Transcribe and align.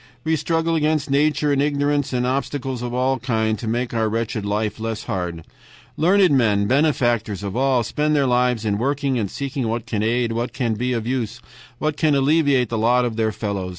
We 0.23 0.35
struggle 0.35 0.73
against 0.73 1.11
nature 1.11 1.53
and 1.53 1.61
ignorance 1.61 2.11
and 2.11 2.25
obstacles 2.25 2.81
of 2.81 2.91
all 2.91 3.19
kinds 3.19 3.59
to 3.61 3.67
make 3.67 3.93
our 3.93 4.09
wretched 4.09 4.43
life 4.47 4.79
less 4.79 5.03
hard. 5.03 5.43
Learned 5.95 6.31
men 6.35 6.65
benefactors 6.65 7.43
of 7.43 7.55
all 7.55 7.83
spend 7.83 8.15
their 8.15 8.25
lives 8.25 8.65
in 8.65 8.79
working, 8.79 9.17
in 9.17 9.27
seeking 9.27 9.67
what 9.67 9.85
can 9.85 10.01
aid, 10.01 10.31
what 10.31 10.57
be 10.75 10.93
of 10.93 11.05
use, 11.05 11.39
what 11.77 11.97
can 11.97 12.15
alleviate 12.15 12.69
the 12.69 12.79
lot 12.79 13.05
of 13.05 13.15
their 13.15 13.31
fellows. 13.31 13.69